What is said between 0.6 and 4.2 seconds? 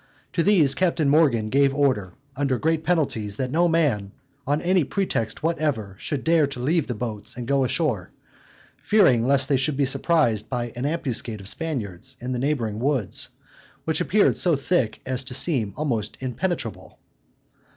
Captain Morgan gave order, under great penalties, that no man,